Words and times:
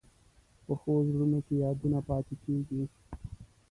پخو 0.65 0.91
زړونو 1.09 1.39
کې 1.45 1.53
یادونه 1.63 1.99
پاتې 2.07 2.35
کېږي 2.43 2.81